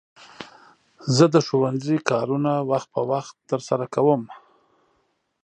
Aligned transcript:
زه 1.15 1.25
د 1.33 1.35
ښوونځي 1.47 1.97
کارونه 2.09 2.51
وخت 2.71 2.87
په 2.95 3.01
وخت 3.11 3.33
ترسره 3.49 3.85
کوم. 3.95 4.21